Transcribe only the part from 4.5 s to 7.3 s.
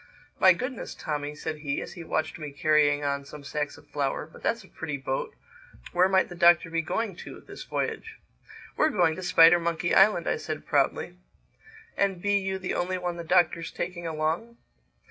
a pretty boat! Where might the Doctor be going